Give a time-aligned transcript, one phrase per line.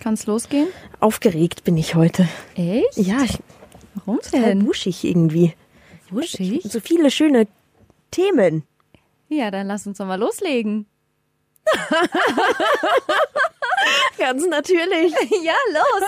[0.00, 0.68] Kann's losgehen?
[1.00, 2.28] Aufgeregt bin ich heute.
[2.54, 2.96] Echt?
[2.96, 3.38] Ja, ich
[3.94, 4.66] Warum total denn?
[4.66, 5.54] wuschig irgendwie.
[6.10, 6.62] Wuschig?
[6.64, 7.46] So viele schöne
[8.10, 8.62] Themen.
[9.28, 10.86] Ja, dann lass uns doch mal loslegen.
[14.18, 15.12] Ganz natürlich.
[15.42, 16.04] ja, los.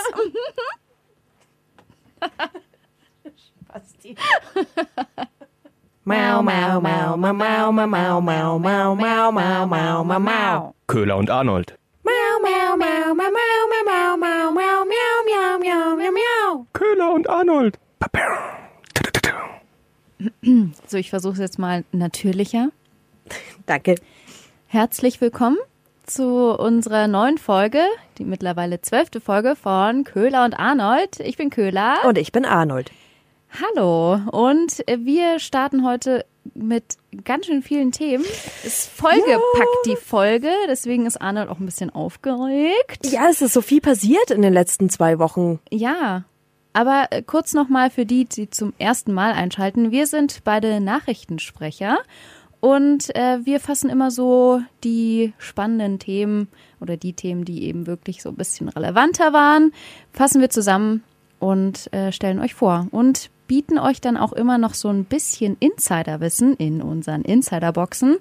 [6.03, 10.75] Mau, mau, mau, mau, mau, mau, mau, mau, mau, mau, mau, mau, mau, mau.
[10.87, 11.77] Köhler und Arnold.
[12.41, 13.29] Mau, mau, mau, mau,
[13.85, 16.65] mau, mau, mau, mau, miau, miau, miau, miau.
[16.73, 17.77] Köhler und Arnold.
[20.87, 22.69] So, ich versuche es jetzt mal natürlicher.
[23.67, 23.95] Danke.
[24.65, 25.57] Herzlich willkommen
[26.07, 27.83] zu unserer neuen Folge,
[28.17, 31.19] die mittlerweile zwölfte Folge von Köhler und Arnold.
[31.19, 31.99] Ich bin Köhler.
[32.05, 32.91] Und ich bin Arnold.
[33.61, 34.19] Hallo.
[34.31, 38.25] Und äh, wir starten heute mit ganz schön vielen Themen.
[38.63, 43.05] Ist vollgepackt die Folge, deswegen ist Arnold auch ein bisschen aufgeregt.
[43.05, 45.59] Ja, es ist so viel passiert in den letzten zwei Wochen.
[45.69, 46.25] Ja,
[46.73, 49.91] aber äh, kurz nochmal für die, die zum ersten Mal einschalten.
[49.91, 51.97] Wir sind beide Nachrichtensprecher
[52.59, 56.47] und äh, wir fassen immer so die spannenden Themen
[56.79, 59.73] oder die Themen, die eben wirklich so ein bisschen relevanter waren,
[60.13, 61.03] fassen wir zusammen
[61.39, 65.57] und äh, stellen euch vor und bieten euch dann auch immer noch so ein bisschen
[65.59, 68.15] Insiderwissen in unseren Insiderboxen,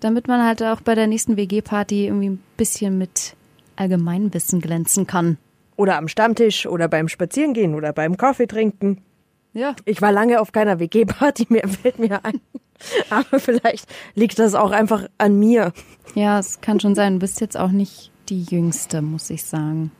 [0.00, 3.36] damit man halt auch bei der nächsten WG-Party irgendwie ein bisschen mit
[3.76, 5.38] Allgemeinwissen glänzen kann.
[5.76, 9.02] Oder am Stammtisch oder beim Spazierengehen oder beim Kaffee trinken.
[9.52, 9.76] Ja.
[9.84, 12.40] Ich war lange auf keiner WG-Party mehr, fällt mir ein.
[13.08, 15.72] Aber vielleicht liegt das auch einfach an mir.
[16.16, 17.12] Ja, es kann schon sein.
[17.12, 19.92] Du bist jetzt auch nicht die Jüngste, muss ich sagen.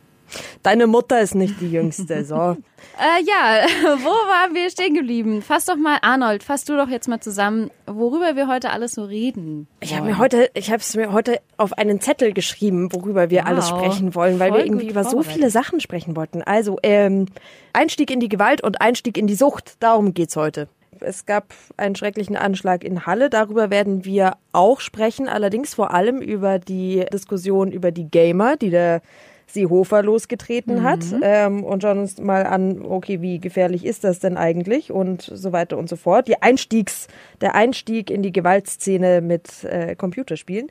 [0.67, 2.57] Deine Mutter ist nicht die Jüngste, so.
[2.99, 3.67] Äh, ja,
[3.99, 5.43] wo waren wir stehen geblieben?
[5.43, 9.05] Fass doch mal, Arnold, fass du doch jetzt mal zusammen, worüber wir heute alles so
[9.05, 9.67] reden.
[9.81, 13.43] Ich habe mir heute, ich habe es mir heute auf einen Zettel geschrieben, worüber wir
[13.43, 13.49] Wow.
[13.49, 16.43] alles sprechen wollen, weil Voll wir irgendwie über so viele Sachen sprechen wollten.
[16.43, 17.27] Also ähm,
[17.75, 20.69] Einstieg in die Gewalt und Einstieg in die Sucht, darum geht's heute.
[21.01, 26.23] Es gab einen schrecklichen Anschlag in Halle, darüber werden wir auch sprechen, allerdings vor allem
[26.23, 29.03] über die Diskussion über die Gamer, die der
[29.47, 34.37] Seehofer losgetreten hat ähm, und schauen uns mal an, okay, wie gefährlich ist das denn
[34.37, 36.29] eigentlich und so weiter und so fort.
[36.29, 37.09] Die Einstiegs,
[37.41, 40.69] der Einstieg in die Gewaltszene mit äh, Computerspielen.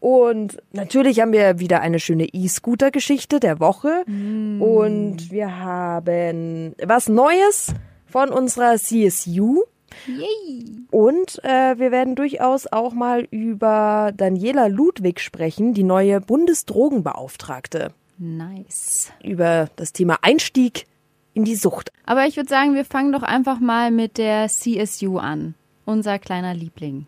[0.00, 4.02] Und natürlich haben wir wieder eine schöne E-Scooter-Geschichte der Woche.
[4.06, 7.74] Und wir haben was Neues
[8.06, 9.62] von unserer CSU.
[10.06, 10.64] Yay.
[10.90, 19.12] Und äh, wir werden durchaus auch mal über Daniela Ludwig sprechen, die neue Bundesdrogenbeauftragte, Nice.
[19.24, 20.86] über das Thema Einstieg
[21.32, 21.90] in die Sucht.
[22.04, 25.54] Aber ich würde sagen, wir fangen doch einfach mal mit der CSU an.
[25.86, 27.06] Unser kleiner Liebling.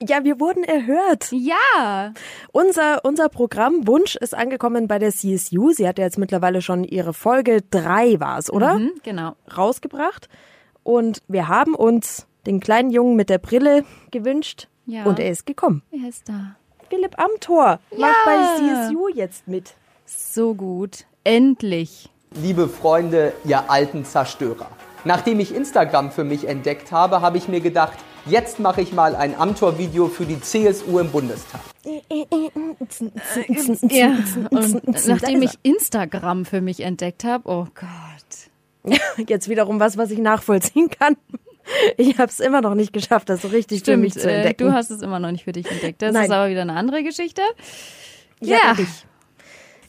[0.00, 1.32] Ja, wir wurden erhört.
[1.32, 2.12] Ja.
[2.52, 5.72] Unser, unser Programmwunsch ist angekommen bei der CSU.
[5.72, 8.78] Sie hat ja jetzt mittlerweile schon ihre Folge drei war es, oder?
[8.78, 9.34] Mhm, genau.
[9.56, 10.28] Rausgebracht.
[10.82, 14.68] Und wir haben uns den kleinen Jungen mit der Brille gewünscht.
[14.84, 15.04] Ja.
[15.04, 15.82] Und er ist gekommen.
[15.90, 16.56] Er ist da.
[16.88, 19.74] Philipp Amthor macht bei CSU jetzt mit.
[20.06, 21.04] So gut.
[21.24, 22.08] Endlich.
[22.40, 24.68] Liebe Freunde, ihr alten Zerstörer.
[25.04, 29.16] Nachdem ich Instagram für mich entdeckt habe, habe ich mir gedacht, jetzt mache ich mal
[29.16, 31.60] ein Amtor-Video für die CSU im Bundestag.
[33.88, 34.16] Ja.
[34.50, 38.98] Und nachdem ich Instagram für mich entdeckt habe, oh Gott.
[39.28, 41.16] Jetzt wiederum was, was ich nachvollziehen kann.
[41.96, 44.68] Ich habe es immer noch nicht geschafft, das so richtig für mich zu äh, entdecken.
[44.68, 46.00] du hast es immer noch nicht für dich entdeckt.
[46.00, 46.26] Das Nein.
[46.26, 47.42] ist aber wieder eine andere Geschichte.
[48.40, 48.58] ich ja.
[48.62, 49.06] ja dich.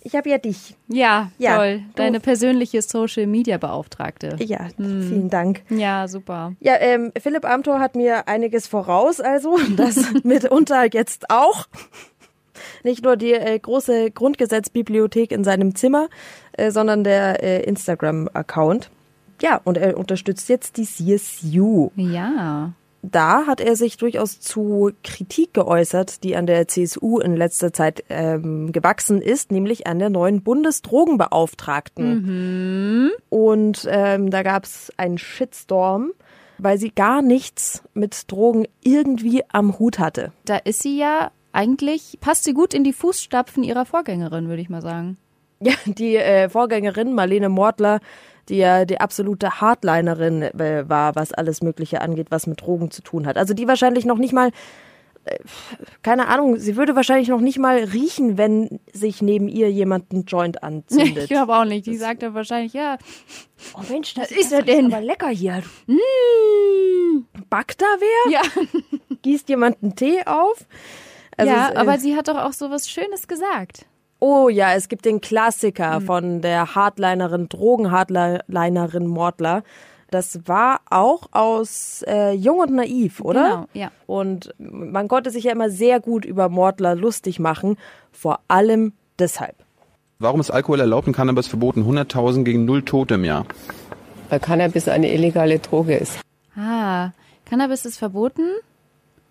[0.07, 0.75] Ich habe ja dich.
[0.87, 1.79] Ja, Ja, toll.
[1.79, 4.37] du- Deine persönliche Social Media Beauftragte.
[4.39, 5.03] Ja, Hm.
[5.03, 5.63] vielen Dank.
[5.69, 6.53] Ja, super.
[6.61, 11.65] Ja, ähm, Philipp Amthor hat mir einiges voraus, also das mitunter jetzt auch.
[12.83, 16.07] Nicht nur die äh, große Grundgesetzbibliothek in seinem Zimmer,
[16.53, 18.89] äh, sondern der äh, Instagram-Account.
[19.41, 21.91] Ja, und er unterstützt jetzt die CSU.
[21.97, 22.71] Ja.
[23.01, 28.03] Da hat er sich durchaus zu Kritik geäußert, die an der CSU in letzter Zeit
[28.09, 33.11] ähm, gewachsen ist, nämlich an der neuen Bundesdrogenbeauftragten.
[33.29, 36.11] Und ähm, da gab es einen Shitstorm,
[36.57, 40.31] weil sie gar nichts mit Drogen irgendwie am Hut hatte.
[40.45, 44.69] Da ist sie ja eigentlich, passt sie gut in die Fußstapfen ihrer Vorgängerin, würde ich
[44.69, 45.17] mal sagen.
[45.59, 47.99] Ja, die äh, Vorgängerin Marlene Mortler,
[48.49, 53.01] die ja die absolute Hardlinerin äh, war, was alles Mögliche angeht, was mit Drogen zu
[53.01, 53.37] tun hat.
[53.37, 54.51] Also die wahrscheinlich noch nicht mal,
[55.25, 55.37] äh,
[56.01, 60.25] keine Ahnung, sie würde wahrscheinlich noch nicht mal riechen, wenn sich neben ihr jemand einen
[60.25, 61.23] Joint anzündet.
[61.23, 61.85] Ich glaube auch nicht.
[61.85, 62.97] Die sagt dann wahrscheinlich, ja,
[63.75, 64.93] oh Mensch, das ist er denn?
[64.93, 65.63] aber lecker hier.
[65.87, 67.25] Mm.
[67.49, 68.31] Backt da wer?
[68.33, 68.41] ja.
[69.21, 70.65] Gießt jemand einen Tee auf?
[71.37, 73.85] Also ja, es, äh, aber sie hat doch auch so was Schönes gesagt.
[74.19, 79.63] Oh ja, es gibt den Klassiker von der Hardlinerin, Drogenhardlinerin Mordler.
[80.09, 83.43] Das war auch aus äh, Jung und Naiv, oder?
[83.43, 83.91] Genau, ja.
[84.07, 87.77] Und man konnte sich ja immer sehr gut über Mordler lustig machen,
[88.11, 89.55] vor allem deshalb.
[90.19, 91.83] Warum ist Alkohol erlaubt und Cannabis verboten?
[91.83, 93.45] 100.000 gegen null Tote im Jahr.
[94.29, 96.19] Weil Cannabis eine illegale Droge ist.
[96.55, 97.11] Ah,
[97.45, 98.49] Cannabis ist verboten,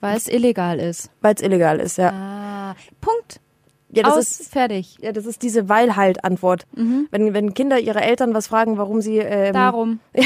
[0.00, 1.10] weil es illegal ist.
[1.22, 2.12] Weil es illegal ist, ja.
[2.12, 3.40] Ah, Punkt.
[3.88, 4.96] Ja, das Aus, ist fertig.
[5.00, 6.66] ja, das ist diese weil halt Antwort.
[7.10, 10.00] Wenn, wenn Kinder ihre Eltern was fragen, warum sie ähm, Darum.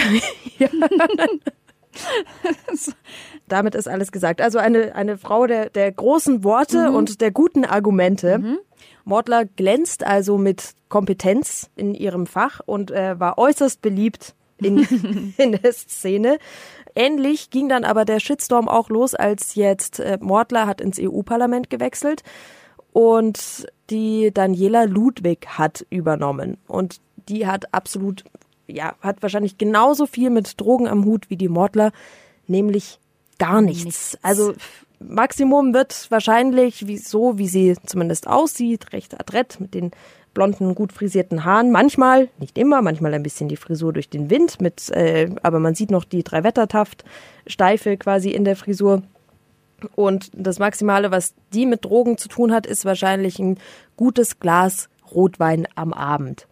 [3.48, 4.40] damit ist alles gesagt.
[4.40, 8.58] Also eine, eine Frau der, der großen Worte und der guten Argumente.
[9.04, 14.78] Mordler glänzt also mit Kompetenz in ihrem Fach und äh, war äußerst beliebt in,
[15.36, 16.38] in der Szene.
[16.94, 21.70] Ähnlich ging dann aber der Shitstorm auch los, als jetzt äh, Mordler hat ins EU-Parlament
[21.70, 22.22] gewechselt
[22.92, 26.56] und die Daniela Ludwig hat übernommen.
[26.66, 28.24] Und die hat absolut,
[28.66, 31.92] ja, hat wahrscheinlich genauso viel mit Drogen am Hut wie die Mordler,
[32.46, 32.98] nämlich
[33.38, 33.84] gar nichts.
[33.84, 34.18] Nichts.
[34.22, 34.54] Also
[35.00, 39.92] Maximum wird wahrscheinlich wie, so, wie sie zumindest aussieht, recht adrett mit den
[40.34, 41.72] blonden, gut frisierten Haaren.
[41.72, 45.74] Manchmal, nicht immer, manchmal ein bisschen die Frisur durch den Wind, mit, äh, aber man
[45.74, 47.04] sieht noch die Drei-Wettertaft,
[47.46, 49.02] Steife quasi in der Frisur.
[49.94, 53.58] Und das Maximale, was die mit Drogen zu tun hat, ist wahrscheinlich ein
[53.96, 56.46] gutes Glas Rotwein am Abend.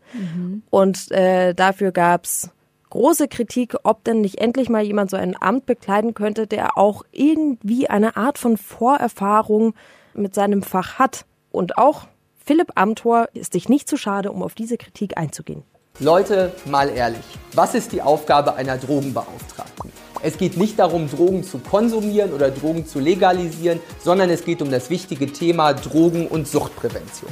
[0.71, 2.51] Und äh, dafür gab's
[2.91, 7.05] große Kritik, ob denn nicht endlich mal jemand so ein Amt bekleiden könnte, der auch
[7.13, 9.75] irgendwie eine Art von Vorerfahrung
[10.15, 11.25] mit seinem Fach hat.
[11.51, 12.09] Und auch
[12.45, 15.63] Philipp Amthor ist sich nicht zu schade, um auf diese Kritik einzugehen.
[16.01, 19.93] Leute, mal ehrlich, was ist die Aufgabe einer Drogenbeauftragten?
[20.23, 24.71] Es geht nicht darum, Drogen zu konsumieren oder Drogen zu legalisieren, sondern es geht um
[24.71, 27.31] das wichtige Thema Drogen- und Suchtprävention.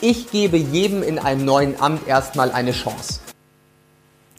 [0.00, 3.20] Ich gebe jedem in einem neuen Amt erstmal eine Chance.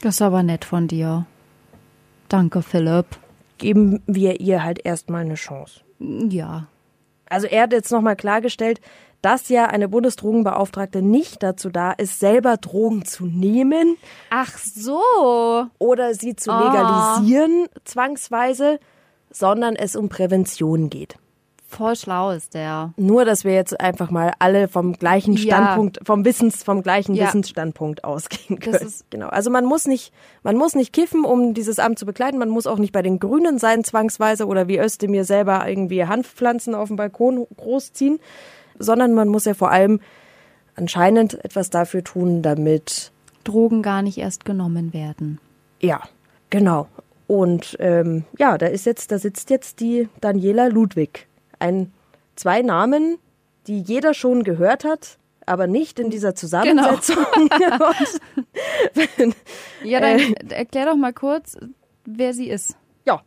[0.01, 1.25] Das ist aber nett von dir.
[2.29, 3.05] Danke, Philipp.
[3.57, 5.81] Geben wir ihr halt erstmal eine Chance.
[5.99, 6.67] Ja.
[7.29, 8.81] Also er hat jetzt nochmal klargestellt,
[9.23, 13.97] dass ja eine Bundesdrogenbeauftragte nicht dazu da ist, selber Drogen zu nehmen
[14.29, 15.65] Ach so.
[15.79, 17.15] oder sie zu Ah.
[17.17, 18.79] legalisieren zwangsweise,
[19.31, 21.15] sondern es um Prävention geht.
[21.67, 22.93] Voll schlau ist der.
[22.97, 25.39] Nur, dass wir jetzt einfach mal alle vom gleichen Ja.
[25.55, 27.25] Standpunkt, vom Wissens, vom gleichen Ja.
[27.25, 28.93] Wissensstandpunkt ausgehen können.
[29.09, 29.29] genau.
[29.29, 32.37] Also man muss nicht, man muss nicht kiffen, um dieses Amt zu bekleiden.
[32.37, 36.75] Man muss auch nicht bei den Grünen sein zwangsweise oder wie Özdemir selber irgendwie Hanfpflanzen
[36.75, 38.19] auf dem Balkon großziehen,
[38.83, 39.99] sondern man muss ja vor allem
[40.75, 43.11] anscheinend etwas dafür tun, damit
[43.43, 45.39] Drogen gar nicht erst genommen werden.
[45.81, 46.01] Ja,
[46.49, 46.87] genau.
[47.27, 51.27] Und ähm, ja, da ist jetzt, da sitzt jetzt die Daniela Ludwig.
[51.59, 51.91] Ein
[52.35, 53.17] zwei Namen,
[53.67, 57.17] die jeder schon gehört hat, aber nicht in dieser Zusammensetzung.
[57.35, 57.51] Und,
[59.83, 61.57] Ja, dann erklär doch mal kurz,
[62.05, 62.75] wer sie ist.
[63.05, 63.21] ja,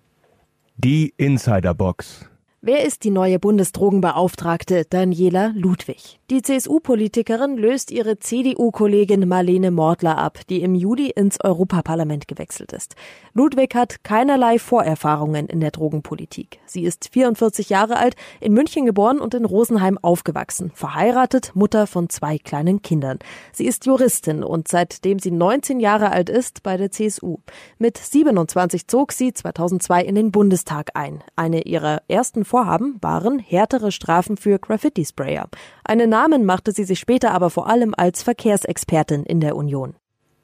[0.76, 2.28] Die Insiderbox.
[2.68, 6.18] Wer ist die neue Bundesdrogenbeauftragte Daniela Ludwig?
[6.30, 12.96] Die CSU-Politikerin löst ihre CDU-Kollegin Marlene Mordler ab, die im Juli ins Europaparlament gewechselt ist.
[13.34, 16.58] Ludwig hat keinerlei Vorerfahrungen in der Drogenpolitik.
[16.66, 22.08] Sie ist 44 Jahre alt, in München geboren und in Rosenheim aufgewachsen, verheiratet, Mutter von
[22.08, 23.20] zwei kleinen Kindern.
[23.52, 27.36] Sie ist Juristin und seitdem sie 19 Jahre alt ist bei der CSU.
[27.78, 31.22] Mit 27 zog sie 2002 in den Bundestag ein.
[31.36, 35.46] Eine ihrer ersten Vorhaben waren härtere Strafen für Graffiti-Sprayer.
[35.84, 39.94] Einen Namen machte sie sich später aber vor allem als Verkehrsexpertin in der Union.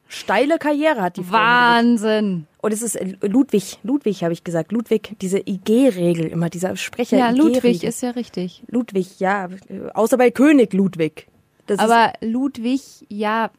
[0.09, 1.38] Steile Karriere hat die Frau.
[1.38, 2.47] Wahnsinn.
[2.61, 7.16] Und es ist äh, Ludwig, Ludwig habe ich gesagt, Ludwig, diese IG-Regel, immer dieser Sprecher.
[7.16, 8.62] Ja, Ludwig ist ja richtig.
[8.66, 11.28] Ludwig, ja, äh, außer bei König Ludwig.
[11.66, 13.50] Das ist, Aber Ludwig, ja,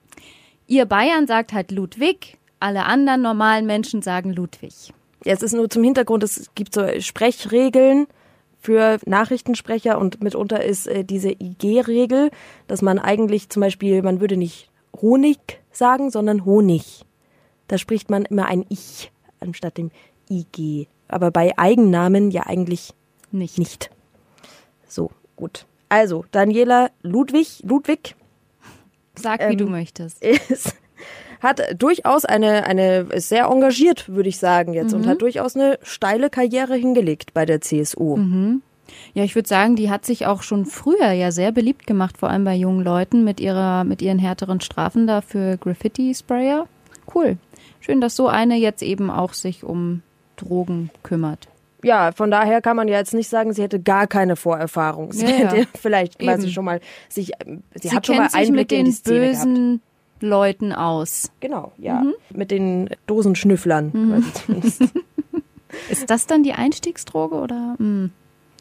[0.67, 4.93] ihr Bayern sagt halt Ludwig, alle anderen normalen Menschen sagen Ludwig.
[5.25, 8.05] Ja, es ist nur zum Hintergrund, es gibt so Sprechregeln
[8.63, 12.31] für Nachrichtensprecher und mitunter ist äh, diese IG-Regel,
[12.67, 14.69] dass man eigentlich zum Beispiel, man würde nicht
[15.01, 17.03] Honig sagen, sondern Honig.
[17.67, 19.91] Da spricht man immer ein Ich anstatt dem
[20.29, 20.87] IG.
[21.09, 22.93] Aber bei Eigennamen ja eigentlich
[23.31, 23.57] Nicht.
[23.59, 23.89] nicht.
[24.87, 25.65] So, gut.
[25.89, 28.15] Also, Daniela Ludwig, Ludwig
[29.15, 30.23] Sag, wie Ähm, du möchtest.
[30.49, 30.73] ist,
[31.43, 35.77] hat durchaus eine, eine, ist sehr engagiert, würde ich sagen jetzt, und hat durchaus eine
[35.83, 38.17] steile Karriere hingelegt bei der CSU.
[39.13, 42.29] Ja, ich würde sagen, die hat sich auch schon früher ja sehr beliebt gemacht, vor
[42.29, 46.67] allem bei jungen Leuten mit ihrer, mit ihren härteren Strafen da für Graffiti-Sprayer.
[47.13, 47.37] Cool.
[47.79, 50.01] Schön, dass so eine jetzt eben auch sich um
[50.37, 51.47] Drogen kümmert.
[51.83, 55.11] Ja, von daher kann man ja jetzt nicht sagen, sie hätte gar keine Vorerfahrung.
[55.11, 55.35] Sie Ja, ja.
[55.51, 57.33] hätte vielleicht, weil sie schon mal sich,
[57.75, 59.81] sie, Sie hat schon mal Einblicke mit in den die Szene gehabt.
[60.23, 61.31] Leuten aus.
[61.39, 62.01] Genau, ja.
[62.01, 62.13] Mhm.
[62.33, 63.91] Mit den Dosenschnüfflern.
[64.45, 64.83] zumindest.
[65.89, 67.75] Ist das dann die Einstiegsdroge oder?
[67.77, 68.11] Hm.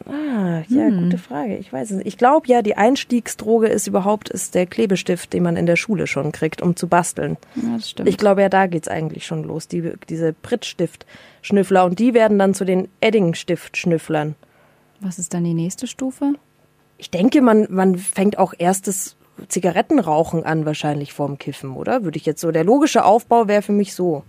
[0.05, 1.03] Ah, ja, Hm.
[1.05, 1.55] gute Frage.
[1.57, 2.07] Ich weiß es nicht.
[2.07, 6.07] Ich glaube ja, die Einstiegsdroge ist überhaupt ist der Klebestift, den man in der Schule
[6.07, 7.37] schon kriegt, um zu basteln.
[7.55, 8.09] Ja, das stimmt.
[8.09, 9.67] Ich glaube ja, da geht's eigentlich schon los.
[9.69, 14.35] Die, diese Prittstift-Schnüffler und die werden dann zu den Eddingstift-Schnüfflern.
[14.99, 16.33] Was ist dann die nächste Stufe?
[16.97, 19.15] Ich denke, man, man fängt auch erstes
[19.47, 22.03] Zigarettenrauchen an, wahrscheinlich vorm Kiffen, oder?
[22.03, 22.51] Würde ich jetzt so.
[22.51, 24.23] Der logische Aufbau wäre für mich so.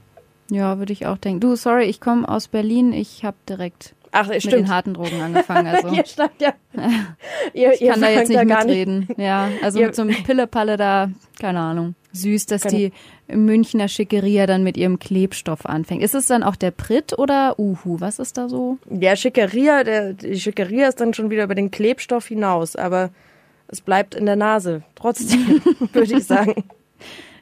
[0.50, 1.40] Ja, würde ich auch denken.
[1.40, 2.92] Du, sorry, ich komme aus Berlin.
[2.92, 5.66] Ich habe direkt Ach, mit den harten Drogen angefangen.
[5.66, 6.52] Also Ihr stand ja.
[7.54, 9.08] ihr, ich kann da jetzt nicht mitreden.
[9.16, 11.94] Ja, also Ihr- mit so einem Pillepalle da, keine Ahnung.
[12.12, 12.92] Süß, dass die
[13.26, 16.00] Münchner Schickeria dann mit ihrem Klebstoff anfängt.
[16.00, 17.98] Ist es dann auch der Pritt oder Uhu?
[17.98, 18.78] Was ist da so?
[18.88, 23.10] Der Schickeria, der, die Schickeria ist dann schon wieder über den Klebstoff hinaus, aber
[23.74, 24.82] es bleibt in der Nase.
[24.94, 25.60] Trotzdem,
[25.92, 26.64] würde ich sagen.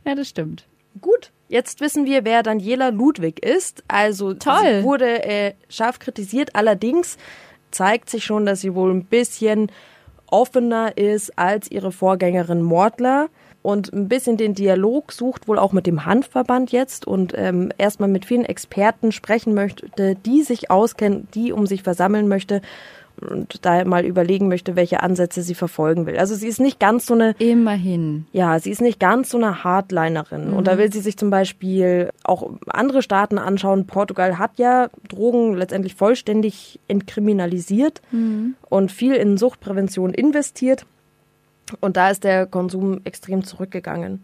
[0.05, 0.67] Ja, das stimmt.
[1.01, 3.85] Gut, jetzt wissen wir, wer Daniela Ludwig ist.
[3.87, 4.57] Also Toll.
[4.63, 6.55] sie wurde äh, scharf kritisiert.
[6.55, 7.19] Allerdings
[7.71, 9.71] zeigt sich schon, dass sie wohl ein bisschen
[10.27, 13.29] offener ist als ihre Vorgängerin Mordler
[13.61, 18.09] und ein bisschen den Dialog sucht, wohl auch mit dem Handverband jetzt und ähm, erstmal
[18.09, 22.63] mit vielen Experten sprechen möchte, die sich auskennen, die um sich versammeln möchte
[23.21, 26.17] und da mal überlegen möchte, welche Ansätze sie verfolgen will.
[26.19, 28.27] Also sie ist nicht ganz so eine Immerhin.
[28.33, 30.53] ja, sie ist nicht ganz so eine Hardlinerin.
[30.53, 33.87] Und da will sie sich zum Beispiel auch andere Staaten anschauen.
[33.87, 38.01] Portugal hat ja Drogen letztendlich vollständig entkriminalisiert
[38.69, 40.87] und viel in Suchtprävention investiert.
[41.81, 44.23] Und da ist der Konsum extrem zurückgegangen.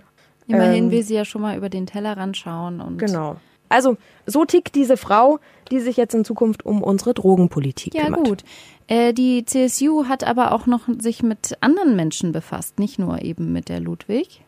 [0.48, 3.36] Immerhin Ähm, will sie ja schon mal über den Tellerrand schauen und Genau.
[3.70, 5.40] Also, so tickt diese Frau,
[5.70, 8.24] die sich jetzt in Zukunft um unsere Drogenpolitik Ja, kümmert.
[8.26, 8.44] gut.
[8.88, 13.52] Äh, die CSU hat aber auch noch sich mit anderen Menschen befasst, nicht nur eben
[13.52, 14.40] mit der Ludwig.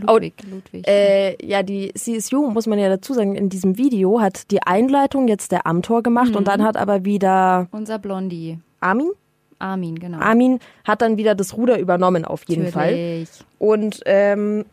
[0.00, 0.86] Ludwig, Ludwig.
[0.86, 5.28] Äh, ja, die CSU, muss man ja dazu sagen, in diesem Video hat die Einleitung
[5.28, 6.36] jetzt der Amtor gemacht Mhm.
[6.36, 8.58] und dann hat aber wieder Unser Blondie.
[8.80, 9.10] Armin?
[9.58, 10.18] Armin, genau.
[10.18, 12.90] Armin hat dann wieder das Ruder übernommen, auf jeden Fall.
[12.90, 13.28] Natürlich.
[13.58, 14.64] Und ähm,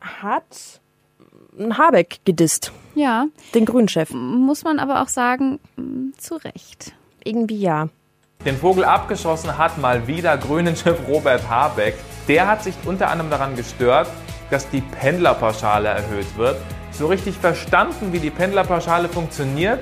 [0.00, 0.80] hat
[1.58, 4.10] einen Habeck gedisst, Ja, den Grünchef.
[4.12, 5.58] muss man aber auch sagen,
[6.16, 6.94] zu Recht.
[7.24, 7.88] Irgendwie ja.
[8.44, 11.94] Den Vogel abgeschossen hat mal wieder Grünen-Chef Robert Habeck.
[12.28, 14.06] Der hat sich unter anderem daran gestört,
[14.48, 16.56] dass die Pendlerpauschale erhöht wird.
[16.92, 19.80] So richtig verstanden, wie die Pendlerpauschale funktioniert,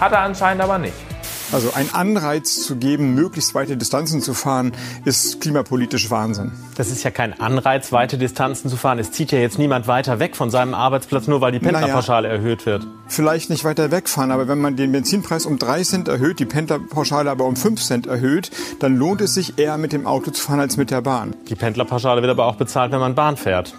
[0.00, 1.13] hat er anscheinend aber nicht.
[1.54, 4.72] Also ein Anreiz zu geben, möglichst weite Distanzen zu fahren,
[5.04, 6.50] ist klimapolitisch Wahnsinn.
[6.76, 8.98] Das ist ja kein Anreiz, weite Distanzen zu fahren.
[8.98, 12.66] Es zieht ja jetzt niemand weiter weg von seinem Arbeitsplatz, nur weil die Pendlerpauschale erhöht
[12.66, 12.88] wird.
[13.06, 17.30] Vielleicht nicht weiter wegfahren, aber wenn man den Benzinpreis um 3 Cent erhöht, die Pendlerpauschale
[17.30, 20.58] aber um 5 Cent erhöht, dann lohnt es sich eher mit dem Auto zu fahren
[20.58, 21.36] als mit der Bahn.
[21.48, 23.76] Die Pendlerpauschale wird aber auch bezahlt, wenn man Bahn fährt.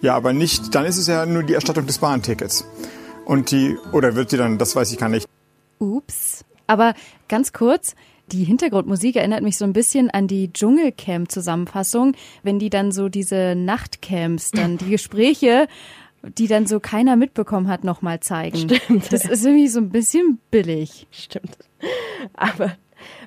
[0.00, 2.64] Ja, aber nicht, dann ist es ja nur die Erstattung des Bahntickets.
[3.24, 5.28] Und die, oder wird die dann, das weiß ich gar nicht.
[5.78, 6.44] Ups.
[6.66, 6.94] Aber
[7.28, 7.94] ganz kurz,
[8.30, 13.54] die Hintergrundmusik erinnert mich so ein bisschen an die Dschungelcamp-Zusammenfassung, wenn die dann so diese
[13.56, 15.66] Nachtcamps, dann die Gespräche,
[16.22, 18.58] die dann so keiner mitbekommen hat, nochmal zeigen.
[18.58, 19.12] Stimmt.
[19.12, 21.06] Das ist irgendwie so ein bisschen billig.
[21.10, 21.56] Stimmt.
[22.34, 22.76] Aber,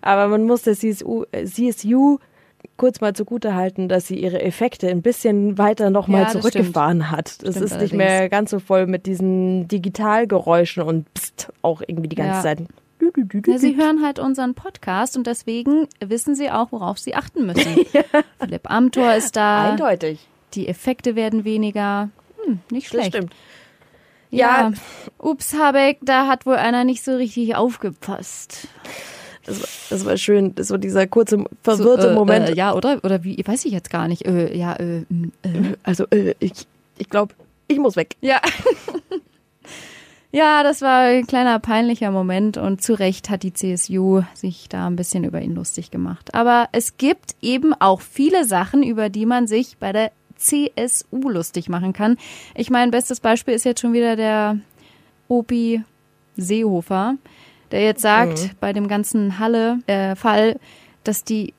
[0.02, 2.20] aber man muss der CSU, CSU
[2.82, 7.12] kurz mal zugute halten, dass sie ihre Effekte ein bisschen weiter nochmal Ja, das zurückgefahren
[7.12, 7.44] hat.
[7.44, 8.32] Das Stimmt ist nicht mehr allerdings.
[8.32, 12.42] ganz so voll mit diesen Digitalgeräuschen und pst, auch irgendwie die ganze Ja.
[12.42, 12.60] Zeit.
[13.48, 17.86] Ja, sie hören halt unseren Podcast und deswegen wissen sie auch, worauf sie achten müssen.
[18.40, 19.70] Philipp Amthor ist da.
[19.72, 20.28] Eindeutig.
[20.56, 22.10] Die Effekte werden weniger.
[22.44, 23.10] Hm, nicht Das schlecht.
[23.16, 23.34] stimmt.
[24.32, 24.72] Ja.
[24.72, 24.72] Ja.
[25.20, 28.68] Ups, Habeck, da hat wohl einer nicht so richtig aufgepasst.
[29.46, 32.50] Das war, das war schön, so dieser kurze, verwirrte so, äh, Moment.
[32.50, 33.00] Äh, ja, oder?
[33.04, 33.42] Oder wie?
[33.46, 34.26] Weiß ich jetzt gar nicht.
[34.26, 35.50] Äh, ja, äh, mm, äh.
[35.84, 36.68] Also, äh, ich,
[36.98, 37.34] ich glaube,
[37.68, 38.16] ich muss weg.
[38.22, 38.42] Ja.
[40.32, 44.88] ja, das war ein kleiner peinlicher Moment und zu Recht hat die CSU sich da
[44.88, 46.34] ein bisschen über ihn lustig gemacht.
[46.34, 51.70] Aber es gibt eben auch viele Sachen, über die man sich bei der CSU lustig
[51.70, 52.18] machen kann.
[52.56, 54.60] Ich meine, bestes Beispiel ist jetzt schon wieder der
[55.28, 55.84] Opi
[56.36, 57.16] Seehofer,
[57.72, 60.60] der jetzt sagt, bei dem ganzen Halle-Fall,
[61.04, 61.54] dass die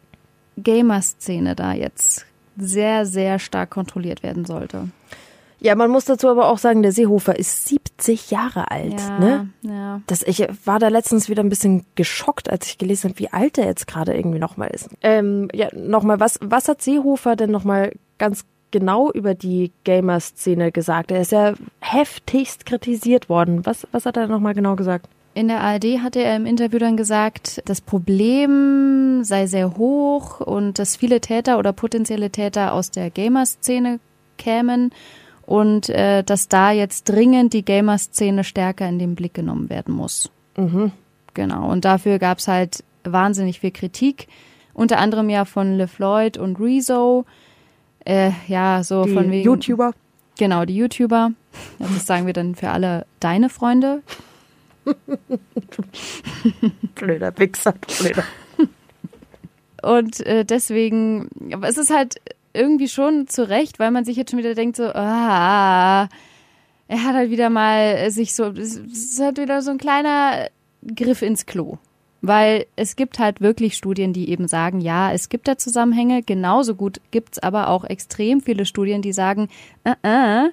[0.57, 2.27] Gamer-Szene da jetzt
[2.57, 4.89] sehr, sehr stark kontrolliert werden sollte.
[5.59, 8.99] Ja, man muss dazu aber auch sagen, der Seehofer ist 70 Jahre alt.
[9.01, 9.49] Ja, Ne?
[9.63, 10.01] ja.
[10.09, 13.59] Das, ich war da letztens wieder ein bisschen geschockt, als ich gelesen habe, wie alt
[13.59, 14.89] er jetzt gerade irgendwie nochmal ist.
[15.03, 21.13] Ähm, ja, nochmal, was, was hat Seehofer denn nochmal ganz genau über die Gamer-Szene gesagt?
[21.13, 23.65] Er ist ja heftigst kritisiert worden.
[23.65, 25.07] Was, was hat er nochmal genau gesagt?
[25.35, 30.79] In der ARD hatte er im Interview dann gesagt, das Problem sei sehr hoch und
[30.79, 33.99] dass viele Täter oder potenzielle Täter aus der Gamer-Szene
[34.37, 34.91] kämen
[35.47, 40.31] und äh, dass da jetzt dringend die Gamer-Szene stärker in den Blick genommen werden muss.
[40.57, 40.93] Mhm.
[41.33, 41.71] Genau.
[41.71, 44.29] Und dafür gab's halt wahnsinnig viel Kritik,
[44.75, 47.25] unter anderem ja von LeFloid und Rezo.
[48.05, 49.45] Äh, ja, so Die von wegen.
[49.45, 49.93] YouTuber.
[50.39, 51.33] Genau, die YouTuber.
[51.79, 54.03] Das sagen wir dann für alle deine Freunde.
[56.95, 58.25] Blöder Wichser, blöder.
[59.83, 62.17] Und äh, deswegen, aber es ist halt
[62.53, 66.09] irgendwie schon zu Recht, weil man sich jetzt schon wieder denkt so, ah,
[66.89, 70.49] er hat halt wieder mal sich so, es ist halt wieder so ein kleiner
[70.95, 71.79] Griff ins Klo.
[72.25, 76.23] Weil es gibt halt wirklich Studien, die eben sagen, ja, es gibt da Zusammenhänge.
[76.23, 79.49] Genauso gut gibt's aber auch extrem viele Studien, die sagen,
[79.83, 80.51] äh, äh,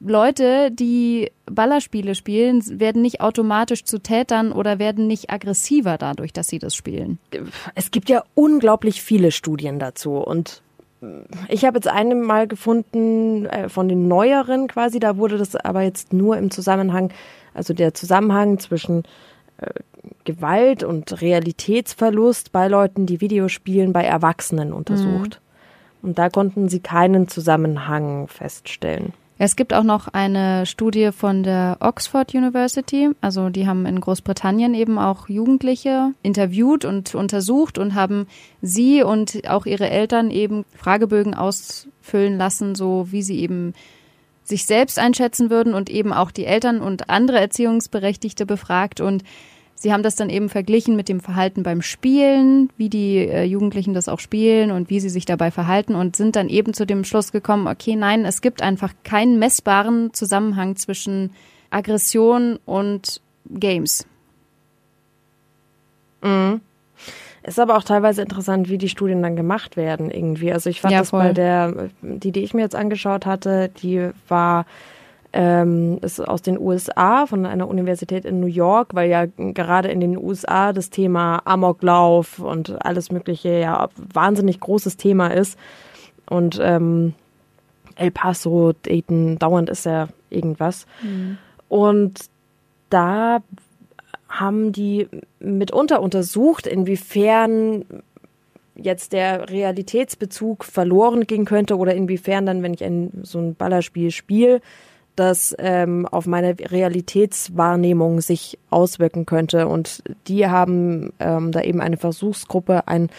[0.00, 6.48] Leute, die Ballerspiele spielen, werden nicht automatisch zu Tätern oder werden nicht aggressiver dadurch, dass
[6.48, 7.18] sie das spielen.
[7.74, 10.62] Es gibt ja unglaublich viele Studien dazu und
[11.48, 15.82] ich habe jetzt eine mal gefunden äh, von den neueren quasi, da wurde das aber
[15.82, 17.12] jetzt nur im Zusammenhang,
[17.52, 19.02] also der Zusammenhang zwischen
[19.58, 19.70] äh,
[20.24, 25.40] Gewalt und Realitätsverlust bei Leuten, die Videospielen, bei Erwachsenen untersucht.
[26.02, 29.14] Und da konnten sie keinen Zusammenhang feststellen.
[29.44, 33.10] Es gibt auch noch eine Studie von der Oxford University.
[33.20, 38.26] Also die haben in Großbritannien eben auch Jugendliche interviewt und untersucht und haben
[38.62, 43.74] sie und auch ihre Eltern eben Fragebögen ausfüllen lassen, so wie sie eben
[44.44, 49.24] sich selbst einschätzen würden und eben auch die Eltern und andere Erziehungsberechtigte befragt und
[49.76, 53.92] Sie haben das dann eben verglichen mit dem Verhalten beim Spielen, wie die äh, Jugendlichen
[53.92, 57.04] das auch spielen und wie sie sich dabei verhalten und sind dann eben zu dem
[57.04, 61.32] Schluss gekommen, okay, nein, es gibt einfach keinen messbaren Zusammenhang zwischen
[61.70, 64.06] Aggression und Games.
[66.22, 66.60] Mhm.
[67.42, 70.50] Ist aber auch teilweise interessant, wie die Studien dann gemacht werden irgendwie.
[70.50, 71.20] Also ich fand Ja, das voll.
[71.20, 74.64] bei der, die, die ich mir jetzt angeschaut hatte, die war
[75.36, 79.98] ähm, ist aus den USA, von einer Universität in New York, weil ja gerade in
[79.98, 85.58] den USA das Thema Amoklauf und alles Mögliche ja wahnsinnig großes Thema ist.
[86.30, 87.14] Und ähm,
[87.96, 90.86] El Paso, Dayton, dauernd ist ja irgendwas.
[91.68, 92.20] Und
[92.90, 93.42] da
[94.28, 95.08] haben die
[95.40, 97.84] mitunter untersucht, inwiefern
[98.76, 104.12] jetzt der Realitätsbezug verloren gehen könnte oder inwiefern dann, wenn ich ein, so ein Ballerspiel
[104.12, 104.60] spiele,
[105.16, 109.68] das ähm, auf meine Realitätswahrnehmung sich auswirken könnte.
[109.68, 113.10] Und die haben ähm, da eben eine Versuchsgruppe ein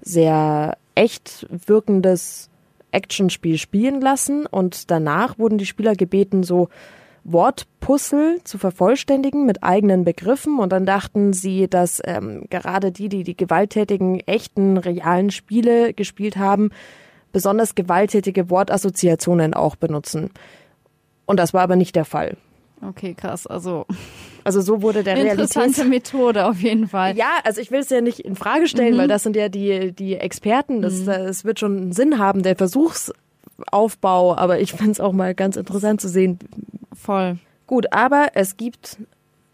[0.00, 2.50] sehr echt wirkendes
[2.90, 6.68] Actionspiel spielen lassen und danach wurden die Spieler gebeten, so
[7.24, 13.22] Wortpuzzle zu vervollständigen mit eigenen Begriffen und dann dachten sie, dass ähm, gerade die, die
[13.22, 16.70] die gewalttätigen, echten, realen Spiele gespielt haben,
[17.32, 20.30] besonders gewalttätige Wortassoziationen auch benutzen.
[21.28, 22.36] Und das war aber nicht der Fall.
[22.86, 23.46] Okay, krass.
[23.46, 23.86] Also
[24.44, 27.16] Also so wurde der interessante Realitäts Methode auf jeden Fall.
[27.16, 28.98] ja, also ich will es ja nicht in Frage stellen, Mhm.
[28.98, 30.80] weil das sind ja die, die Experten.
[30.82, 34.36] Das, das wird schon einen Sinn haben, der Versuchsaufbau.
[34.36, 36.38] Aber ich finde es auch mal ganz interessant zu sehen.
[36.94, 37.38] Voll.
[37.66, 38.96] Gut, aber es gibt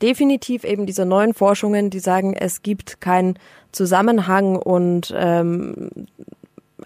[0.02, 3.38] definitiv eben diese neuen Forschungen, die sagen, es gibt keinen
[3.72, 5.90] Zusammenhang und ähm,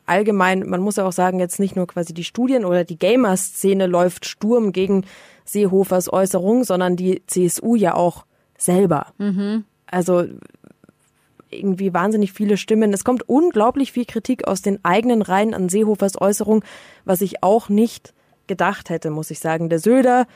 [0.08, 3.86] allgemein, man muss ja auch sagen, jetzt nicht nur quasi die Studien oder die Gamer-Szene
[3.86, 5.04] läuft Sturm gegen
[5.44, 8.24] Seehofers Äußerung, sondern die CSU ja auch
[8.56, 9.08] selber.
[9.86, 10.24] Also
[11.50, 12.92] irgendwie wahnsinnig viele Stimmen.
[12.92, 16.62] Es kommt unglaublich viel Kritik aus den eigenen Reihen an Seehofers Äußerung,
[17.04, 18.12] was ich auch nicht
[18.46, 19.68] gedacht hätte, muss ich sagen.
[19.68, 20.26] Der Söder,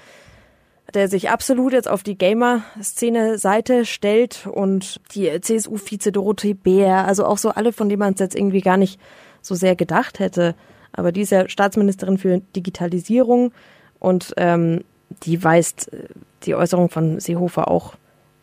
[0.94, 7.38] der sich absolut jetzt auf die Gamer-Szene-Seite stellt und die CSU-Vize Dorothee Bär, also auch
[7.38, 9.00] so alle, von denen man es jetzt irgendwie gar nicht
[9.42, 10.54] so sehr gedacht hätte.
[10.92, 13.52] Aber die ist ja Staatsministerin für Digitalisierung
[13.98, 14.84] und ähm,
[15.24, 16.08] die weist äh,
[16.44, 17.94] die Äußerung von Seehofer auch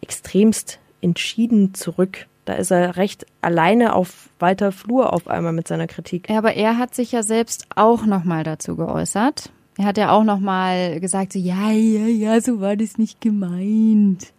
[0.02, 2.28] extremst entschieden zurück.
[2.46, 6.30] Da ist er recht alleine auf weiter Flur auf einmal mit seiner Kritik.
[6.30, 9.52] Ja, aber er hat sich ja selbst auch nochmal dazu geäußert.
[9.78, 14.34] Er hat ja auch nochmal gesagt, so, ja, ja, ja, so war das nicht gemeint.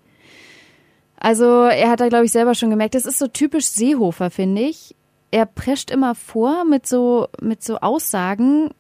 [1.16, 4.62] Also er hat da, glaube ich, selber schon gemerkt, das ist so typisch Seehofer, finde
[4.62, 4.96] ich.
[5.30, 8.70] Er prescht immer vor mit so, mit so Aussagen,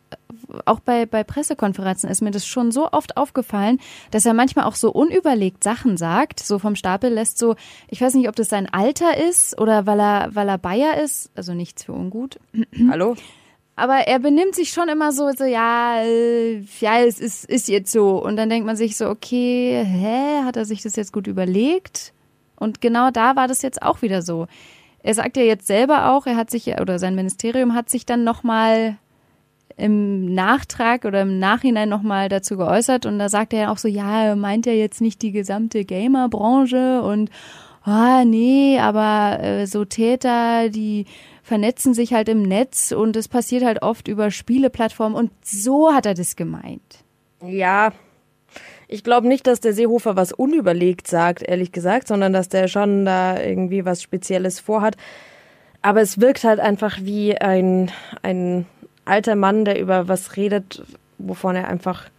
[0.64, 3.78] auch bei, bei Pressekonferenzen ist mir das schon so oft aufgefallen,
[4.10, 7.54] dass er manchmal auch so unüberlegt Sachen sagt, so vom Stapel lässt so,
[7.88, 11.30] ich weiß nicht, ob das sein Alter ist oder weil er, weil er Bayer ist,
[11.36, 12.38] also nichts für ungut.
[12.88, 13.16] Hallo?
[13.80, 17.90] aber er benimmt sich schon immer so, so ja, äh, ja, es ist, ist jetzt
[17.90, 18.22] so.
[18.22, 22.12] Und dann denkt man sich so, okay, hä, hat er sich das jetzt gut überlegt?
[22.56, 24.48] Und genau da war das jetzt auch wieder so.
[25.02, 28.24] Er sagt ja jetzt selber auch, er hat sich, oder sein Ministerium hat sich dann
[28.24, 28.98] nochmal
[29.76, 33.88] im Nachtrag oder im Nachhinein nochmal dazu geäußert und da sagt er ja auch so,
[33.88, 37.30] ja, er meint ja jetzt nicht die gesamte Gamer-Branche und
[37.82, 41.06] ah, nee, aber äh, so Täter, die
[41.42, 46.04] vernetzen sich halt im Netz und es passiert halt oft über Spieleplattformen und so hat
[46.04, 47.04] er das gemeint.
[47.42, 47.92] Ja,
[48.92, 53.04] ich glaube nicht, dass der Seehofer was unüberlegt sagt, ehrlich gesagt, sondern dass der schon
[53.04, 54.96] da irgendwie was Spezielles vorhat.
[55.80, 58.66] Aber es wirkt halt einfach wie ein, ein
[59.04, 60.82] alter Mann, der über was redet,
[61.18, 62.10] wovon er einfach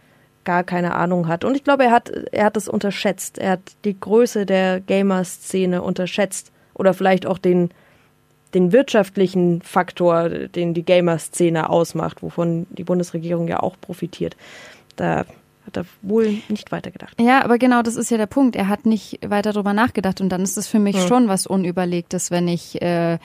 [0.44, 1.44] gar keine Ahnung hat.
[1.44, 3.36] Und ich glaube, er hat, er hat es unterschätzt.
[3.36, 6.52] Er hat die Größe der Gamer-Szene unterschätzt.
[6.72, 7.68] Oder vielleicht auch den,
[8.54, 14.36] den wirtschaftlichen Faktor, den die Gamer-Szene ausmacht, wovon die Bundesregierung ja auch profitiert.
[14.96, 15.26] Da
[15.76, 17.20] hat er wohl nicht weitergedacht.
[17.20, 18.56] Ja, aber genau das ist ja der Punkt.
[18.56, 21.08] Er hat nicht weiter darüber nachgedacht und dann ist es für mich hm.
[21.08, 23.18] schon was Unüberlegtes, wenn ich äh,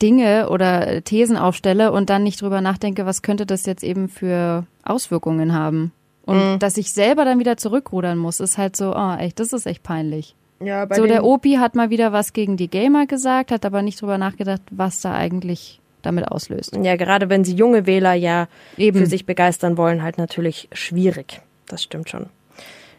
[0.00, 4.66] Dinge oder Thesen aufstelle und dann nicht drüber nachdenke, was könnte das jetzt eben für
[4.84, 5.92] Auswirkungen haben.
[6.24, 6.58] Und mhm.
[6.58, 9.82] dass ich selber dann wieder zurückrudern muss, ist halt so, oh, echt, das ist echt
[9.82, 10.34] peinlich.
[10.60, 14.02] Ja, so, der Opi hat mal wieder was gegen die Gamer gesagt, hat aber nicht
[14.02, 16.76] drüber nachgedacht, was da eigentlich damit auslöst.
[16.76, 18.98] Ja, gerade wenn sie junge Wähler ja Eben.
[18.98, 21.40] für sich begeistern wollen, halt natürlich schwierig.
[21.68, 22.26] Das stimmt schon.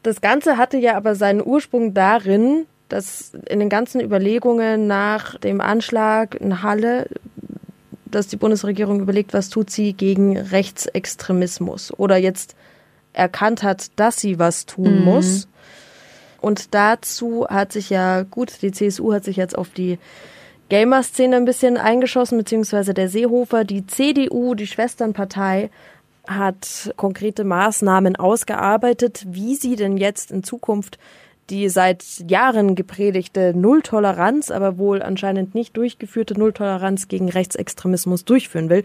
[0.03, 5.62] Das Ganze hatte ja aber seinen Ursprung darin, dass in den ganzen Überlegungen nach dem
[5.62, 7.08] Anschlag in Halle,
[8.05, 12.55] dass die Bundesregierung überlegt, was tut sie gegen Rechtsextremismus oder jetzt
[13.13, 15.05] erkannt hat, dass sie was tun mhm.
[15.05, 15.47] muss.
[16.41, 19.99] Und dazu hat sich ja, gut, die CSU hat sich jetzt auf die
[20.69, 25.69] Gamer-Szene ein bisschen eingeschossen, beziehungsweise der Seehofer, die CDU, die Schwesternpartei,
[26.30, 31.00] hat konkrete Maßnahmen ausgearbeitet, wie sie denn jetzt in Zukunft
[31.50, 38.84] die seit Jahren gepredigte Nulltoleranz, aber wohl anscheinend nicht durchgeführte Nulltoleranz gegen Rechtsextremismus durchführen will,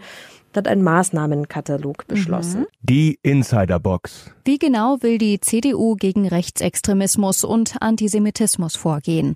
[0.55, 2.61] hat einen Maßnahmenkatalog beschlossen.
[2.61, 2.67] Mhm.
[2.81, 4.31] Die Insiderbox.
[4.45, 9.35] Wie genau will die CDU gegen Rechtsextremismus und Antisemitismus vorgehen?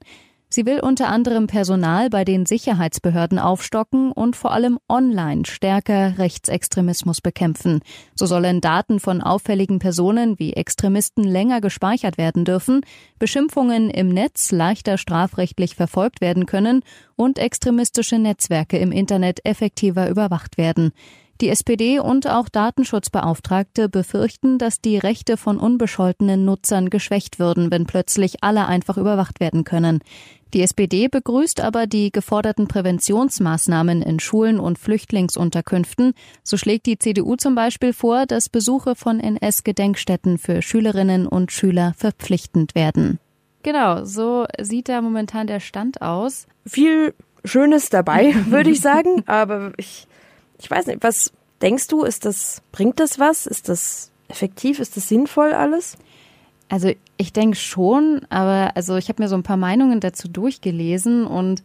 [0.51, 7.21] Sie will unter anderem Personal bei den Sicherheitsbehörden aufstocken und vor allem online stärker Rechtsextremismus
[7.21, 7.81] bekämpfen.
[8.15, 12.81] So sollen Daten von auffälligen Personen wie Extremisten länger gespeichert werden dürfen,
[13.19, 16.81] Beschimpfungen im Netz leichter strafrechtlich verfolgt werden können
[17.15, 20.93] und extremistische Netzwerke im Internet effektiver überwacht werden.
[21.41, 27.85] Die SPD und auch Datenschutzbeauftragte befürchten, dass die Rechte von unbescholtenen Nutzern geschwächt würden, wenn
[27.85, 29.99] plötzlich alle einfach überwacht werden können.
[30.53, 36.13] Die SPD begrüßt aber die geforderten Präventionsmaßnahmen in Schulen und Flüchtlingsunterkünften.
[36.43, 41.93] So schlägt die CDU zum Beispiel vor, dass Besuche von NS-Gedenkstätten für Schülerinnen und Schüler
[41.95, 43.19] verpflichtend werden.
[43.63, 46.47] Genau, so sieht da momentan der Stand aus.
[46.65, 47.13] Viel
[47.45, 50.07] Schönes dabei, würde ich sagen, aber ich
[50.59, 53.45] ich weiß nicht, was denkst du, ist das, bringt das was?
[53.45, 54.79] Ist das effektiv?
[54.79, 55.97] Ist das sinnvoll alles?
[56.69, 61.25] Also ich denke schon, aber also ich habe mir so ein paar Meinungen dazu durchgelesen
[61.25, 61.63] und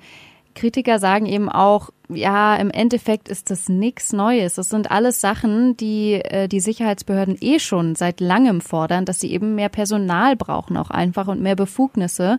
[0.54, 4.54] Kritiker sagen eben auch, ja, im Endeffekt ist das nichts Neues.
[4.54, 9.32] Das sind alles Sachen, die äh, die Sicherheitsbehörden eh schon seit langem fordern, dass sie
[9.32, 12.38] eben mehr Personal brauchen, auch einfach und mehr Befugnisse.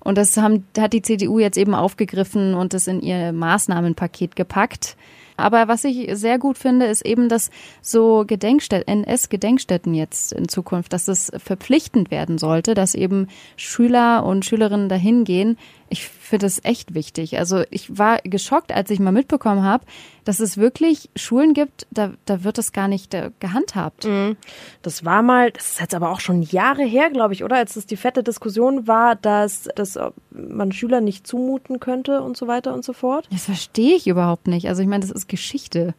[0.00, 4.96] Und das haben, hat die CDU jetzt eben aufgegriffen und das in ihr Maßnahmenpaket gepackt.
[5.36, 10.92] Aber was ich sehr gut finde, ist eben, dass so Gedenkstätten, NS-Gedenkstätten jetzt in Zukunft,
[10.92, 15.56] dass es verpflichtend werden sollte, dass eben Schüler und Schülerinnen dahin gehen.
[15.92, 17.38] Ich finde das echt wichtig.
[17.38, 19.84] Also ich war geschockt, als ich mal mitbekommen habe,
[20.24, 24.06] dass es wirklich Schulen gibt, da, da wird das gar nicht äh, gehandhabt.
[24.06, 24.38] Mhm.
[24.80, 27.56] Das war mal, das ist jetzt aber auch schon Jahre her, glaube ich, oder?
[27.56, 29.98] Als es die fette Diskussion war, dass, dass
[30.30, 33.28] man Schüler nicht zumuten könnte und so weiter und so fort.
[33.30, 34.68] Das verstehe ich überhaupt nicht.
[34.68, 35.94] Also ich meine, das ist Geschichte.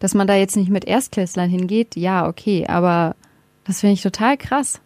[0.00, 3.16] Dass man da jetzt nicht mit Erstklässlern hingeht, ja, okay, aber
[3.64, 4.82] das finde ich total krass.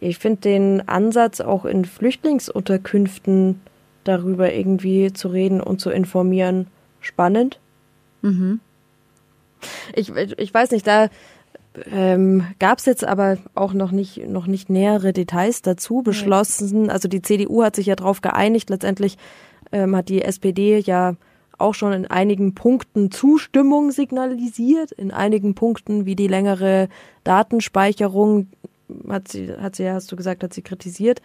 [0.00, 3.60] Ich finde den Ansatz auch in Flüchtlingsunterkünften
[4.04, 6.68] darüber irgendwie zu reden und zu informieren
[7.00, 7.58] spannend.
[8.22, 8.60] Mhm.
[9.94, 11.08] Ich, ich weiß nicht, da
[11.90, 16.90] ähm, gab es jetzt aber auch noch nicht, noch nicht nähere Details dazu beschlossen.
[16.90, 18.70] Also die CDU hat sich ja darauf geeinigt.
[18.70, 19.18] Letztendlich
[19.72, 21.14] ähm, hat die SPD ja
[21.58, 26.88] auch schon in einigen Punkten Zustimmung signalisiert, in einigen Punkten wie die längere
[27.24, 28.48] Datenspeicherung
[29.10, 31.20] hat sie, hat sie, hast du gesagt, hat sie kritisiert.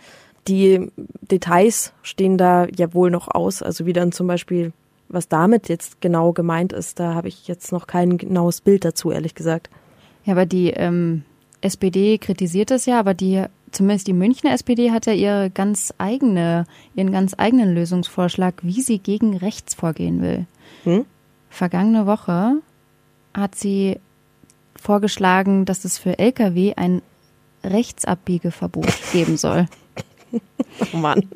[0.47, 0.91] Die
[1.21, 4.73] Details stehen da ja wohl noch aus, also wie dann zum Beispiel
[5.09, 9.11] was damit jetzt genau gemeint ist, da habe ich jetzt noch kein genaues Bild dazu,
[9.11, 9.69] ehrlich gesagt.
[10.25, 11.23] Ja, aber die ähm,
[11.61, 16.65] SPD kritisiert es ja, aber die zumindest die Münchner SPD hat ja ihre ganz eigene,
[16.95, 20.45] ihren ganz eigenen Lösungsvorschlag, wie sie gegen rechts vorgehen will.
[20.83, 21.05] Hm?
[21.49, 22.55] Vergangene Woche
[23.33, 23.99] hat sie
[24.75, 27.01] vorgeschlagen, dass es für Lkw ein
[27.63, 29.67] Rechtsabbiegeverbot geben soll.
[30.91, 31.29] Oh Mann.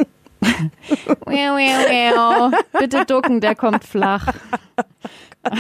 [2.80, 4.34] Bitte ducken, der kommt flach.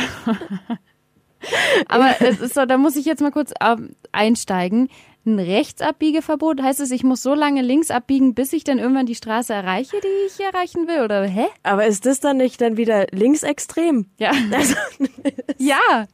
[1.88, 4.89] Aber es ist so, da muss ich jetzt mal kurz ähm, einsteigen.
[5.25, 9.15] Ein Rechtsabbiegeverbot heißt es, ich muss so lange links abbiegen, bis ich dann irgendwann die
[9.15, 11.45] Straße erreiche, die ich erreichen will, oder hä?
[11.63, 14.06] Aber ist das dann nicht dann wieder linksextrem?
[14.17, 14.32] Ja.
[14.53, 14.75] Also,
[15.58, 16.08] ja.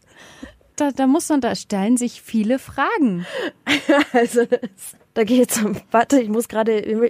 [0.84, 3.26] Da, da muss man, da stellen sich viele Fragen.
[4.12, 7.10] Also das, da geht's um, warte, ich muss gerade im,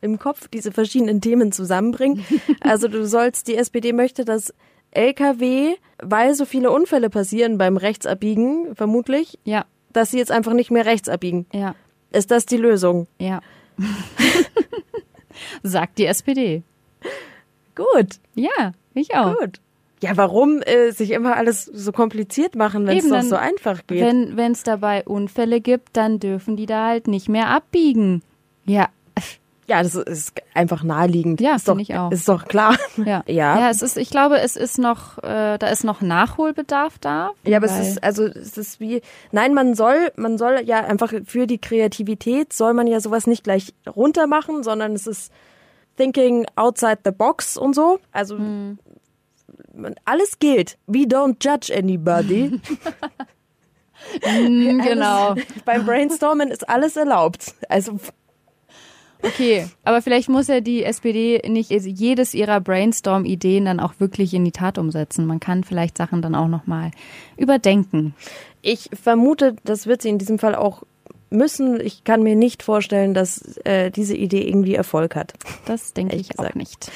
[0.00, 2.24] im Kopf diese verschiedenen Themen zusammenbringen.
[2.60, 4.52] Also du sollst, die SPD möchte, dass
[4.90, 9.64] LKW, weil so viele Unfälle passieren beim Rechtsabbiegen, vermutlich, ja.
[9.92, 11.46] dass sie jetzt einfach nicht mehr rechts abbiegen.
[11.52, 11.74] Ja.
[12.12, 13.06] Ist das die Lösung?
[13.18, 13.40] Ja.
[15.62, 16.62] Sagt die SPD.
[17.74, 18.20] Gut.
[18.34, 19.38] Ja, ich auch.
[19.38, 19.60] Gut.
[20.04, 24.02] Ja, warum äh, sich immer alles so kompliziert machen, wenn es doch so einfach geht?
[24.02, 28.22] Wenn es dabei Unfälle gibt, dann dürfen die da halt nicht mehr abbiegen.
[28.66, 28.88] Ja,
[29.66, 31.40] ja, das ist einfach naheliegend.
[31.40, 32.10] Ja, doch, ich auch.
[32.12, 32.76] Ist doch klar.
[32.96, 33.24] Ja.
[33.26, 33.58] ja.
[33.58, 37.32] Ja, es ist, ich glaube, es ist noch, äh, da ist noch Nachholbedarf da.
[37.44, 41.12] Ja, aber es ist, also, es ist wie, nein, man soll, man soll ja einfach
[41.24, 45.32] für die Kreativität soll man ja sowas nicht gleich runter machen, sondern es ist
[45.96, 47.98] thinking outside the box und so.
[48.12, 48.78] Also, hm.
[50.04, 50.78] Alles gilt.
[50.86, 52.60] We don't judge anybody.
[54.22, 55.34] mm, genau.
[55.64, 57.54] Beim Brainstormen ist alles erlaubt.
[57.68, 57.98] Also,
[59.22, 64.44] Okay, aber vielleicht muss ja die SPD nicht jedes ihrer Brainstorm-Ideen dann auch wirklich in
[64.44, 65.24] die Tat umsetzen.
[65.24, 66.90] Man kann vielleicht Sachen dann auch nochmal
[67.38, 68.14] überdenken.
[68.60, 70.82] Ich vermute, das wird sie in diesem Fall auch
[71.30, 71.80] müssen.
[71.80, 75.32] Ich kann mir nicht vorstellen, dass äh, diese Idee irgendwie Erfolg hat.
[75.64, 76.50] Das denke ich gesagt.
[76.50, 76.90] auch nicht.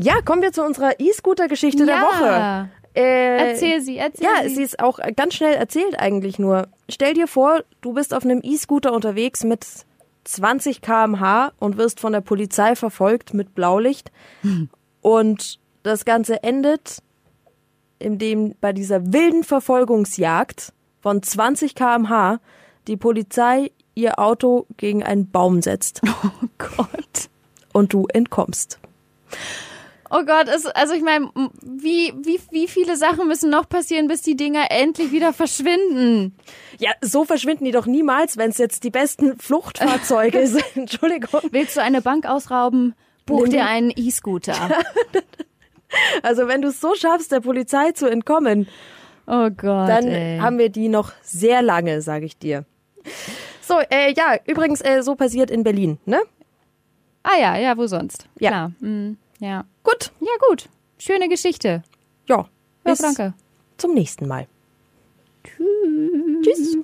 [0.00, 1.86] Ja, kommen wir zu unserer E-Scooter-Geschichte ja.
[1.86, 2.70] der Woche.
[2.94, 4.48] Äh, erzähl sie, erzähl ja, sie.
[4.48, 6.68] Ja, sie ist auch ganz schnell erzählt eigentlich nur.
[6.88, 9.66] Stell dir vor, du bist auf einem E-Scooter unterwegs mit
[10.24, 14.12] 20 km/h und wirst von der Polizei verfolgt mit Blaulicht.
[14.42, 14.68] Hm.
[15.00, 17.02] Und das Ganze endet,
[17.98, 22.38] indem bei dieser wilden Verfolgungsjagd von 20 km/h
[22.86, 26.02] die Polizei ihr Auto gegen einen Baum setzt.
[26.04, 27.30] Oh Gott.
[27.72, 28.78] Und du entkommst.
[30.10, 31.30] Oh Gott, es, also ich meine,
[31.62, 36.34] wie, wie, wie viele Sachen müssen noch passieren, bis die Dinger endlich wieder verschwinden?
[36.78, 40.64] Ja, so verschwinden die doch niemals, wenn es jetzt die besten Fluchtfahrzeuge sind.
[40.74, 41.40] Entschuldigung.
[41.50, 42.94] Willst du eine Bank ausrauben?
[43.26, 44.54] Buch dir einen E-Scooter.
[46.22, 48.66] also wenn du es so schaffst, der Polizei zu entkommen,
[49.26, 50.38] oh Gott, dann ey.
[50.38, 52.64] haben wir die noch sehr lange, sage ich dir.
[53.60, 56.20] So, äh, ja, übrigens, äh, so passiert in Berlin, ne?
[57.22, 58.26] Ah ja, ja, wo sonst?
[58.38, 58.50] Ja.
[58.50, 58.72] Klar.
[58.80, 59.18] Mhm.
[59.40, 59.64] Ja.
[59.82, 60.12] Gut.
[60.20, 60.68] Ja, gut.
[60.98, 61.82] Schöne Geschichte.
[62.26, 62.48] Ja.
[62.84, 63.34] Ja, danke.
[63.76, 64.46] Zum nächsten Mal.
[65.44, 65.66] Tschüss.
[66.42, 66.76] Tschüss.